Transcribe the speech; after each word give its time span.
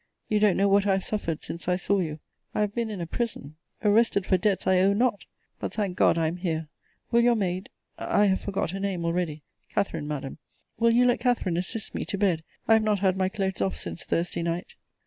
You 0.29 0.39
don't 0.39 0.57
know 0.57 0.67
what 0.67 0.87
I 0.87 0.93
have 0.93 1.03
suffered 1.03 1.43
since 1.43 1.67
I 1.67 1.75
saw 1.75 1.99
you. 1.99 2.19
I 2.55 2.61
have 2.61 2.73
been 2.73 2.89
in 2.89 3.01
a 3.01 3.05
prison! 3.05 3.55
Arrested 3.83 4.25
for 4.25 4.35
debts 4.35 4.65
I 4.65 4.79
owe 4.79 4.93
not! 4.93 5.25
But, 5.59 5.73
thank 5.75 5.95
God, 5.95 6.17
I 6.17 6.25
am 6.25 6.37
here! 6.37 6.69
Will 7.11 7.21
your 7.21 7.35
maid 7.35 7.69
I 7.99 8.25
have 8.25 8.41
forgot 8.41 8.71
her 8.71 8.79
name 8.79 9.05
already 9.05 9.43
Catharine, 9.69 10.07
Madam 10.07 10.39
Will 10.79 10.89
you 10.89 11.05
let 11.05 11.19
Catharine 11.19 11.55
assist 11.55 11.93
me 11.93 12.03
to 12.05 12.17
bed? 12.17 12.43
I 12.67 12.73
have 12.73 12.81
not 12.83 12.97
had 12.97 13.15
my 13.15 13.29
clothes 13.29 13.61
off 13.61 13.77
since 13.77 14.03
Thursday 14.03 14.41
night. 14.41 14.73